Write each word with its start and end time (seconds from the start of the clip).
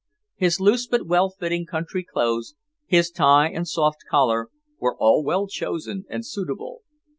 His 0.35 0.59
loose 0.59 0.87
but 0.87 1.05
well 1.05 1.29
fitting 1.29 1.67
country 1.67 2.03
clothes, 2.03 2.55
his 2.87 3.11
tie 3.11 3.49
and 3.51 3.67
soft 3.67 3.99
collar, 4.09 4.49
were 4.79 4.97
all 4.97 5.23
well 5.23 5.45
chosen 5.45 6.05
and 6.09 6.25
suitable. 6.25 6.81